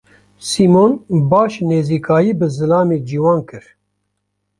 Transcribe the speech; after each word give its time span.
Sîmon 0.47 0.91
baş 1.31 1.53
nêzîkayî 1.69 2.33
bi 2.39 2.47
zilamê 2.55 2.97
ciwan 3.07 3.41
kir. 3.49 3.65